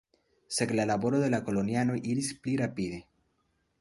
Sed 0.59 0.71
la 0.79 0.85
laboro 0.91 1.19
de 1.23 1.29
la 1.33 1.39
kolonianoj 1.49 1.99
iris 2.15 2.31
pli 2.41 2.57
rapide. 2.63 3.03